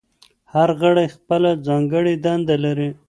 [0.53, 2.89] هر غړی خپله ځانګړې دنده لري.